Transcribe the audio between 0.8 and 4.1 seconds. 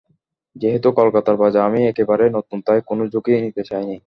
কলকাতার বাজারে আমি একেবারেই নতুন, তাই কোনো ঝুঁকি নিতে চাইনি।